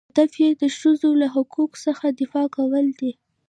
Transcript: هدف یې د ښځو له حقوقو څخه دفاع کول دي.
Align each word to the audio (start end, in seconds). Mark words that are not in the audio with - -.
هدف 0.09 0.33
یې 0.43 0.49
د 0.61 0.63
ښځو 0.79 1.09
له 1.21 1.27
حقوقو 1.35 1.81
څخه 1.85 2.05
دفاع 2.19 2.45
کول 2.57 2.85
دي. 2.99 3.11